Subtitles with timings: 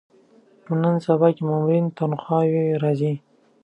[0.63, 3.13] په نن سبا کې د مامورینو تنخوا وې راځي.